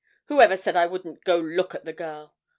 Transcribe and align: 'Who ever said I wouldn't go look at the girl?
'Who 0.29 0.41
ever 0.41 0.57
said 0.57 0.75
I 0.75 0.87
wouldn't 0.87 1.23
go 1.23 1.37
look 1.37 1.75
at 1.75 1.85
the 1.85 1.93
girl? 1.93 2.33